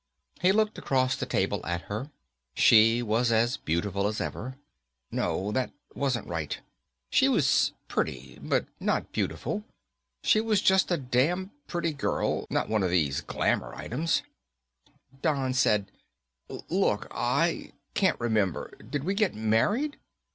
[0.41, 2.09] He looked across the table at her.
[2.55, 4.57] She was as beautiful as ever.
[5.11, 6.59] No, that wasn't right.
[7.11, 9.63] She was pretty, but not beautiful.
[10.23, 14.23] She was just a damn pretty girl, not one of these glamour items.
[15.21, 15.91] Don said,
[16.67, 18.75] "Look, I can't remember.
[18.83, 19.99] Did we get married?"